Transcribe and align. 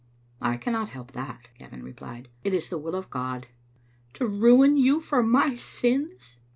"I 0.51 0.57
cannot 0.57 0.89
help 0.89 1.11
that," 1.11 1.49
Gavin 1.59 1.83
replied." 1.83 2.27
It 2.43 2.55
is 2.55 2.71
the 2.71 2.79
will 2.79 2.95
of 2.95 3.11
God."" 3.11 3.45
To 4.15 4.25
ruin 4.25 4.75
you 4.75 4.99
for 4.99 5.21
my 5.21 5.55
sins?" 5.55 6.37